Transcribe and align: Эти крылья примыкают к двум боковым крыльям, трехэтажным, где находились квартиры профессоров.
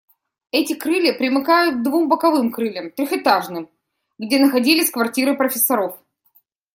Эти 0.51 0.73
крылья 0.73 1.13
примыкают 1.15 1.75
к 1.75 1.83
двум 1.83 2.09
боковым 2.09 2.51
крыльям, 2.51 2.89
трехэтажным, 2.89 3.69
где 4.17 4.39
находились 4.39 4.89
квартиры 4.89 5.37
профессоров. 5.37 5.95